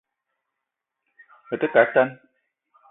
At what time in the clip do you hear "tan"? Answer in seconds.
1.93-2.09